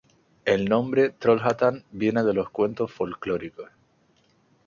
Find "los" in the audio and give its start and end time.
2.33-2.49